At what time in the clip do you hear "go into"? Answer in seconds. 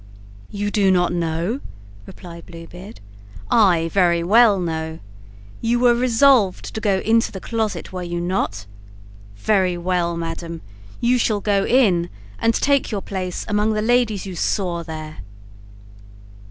6.81-7.31